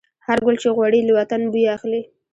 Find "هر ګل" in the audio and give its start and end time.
0.27-0.55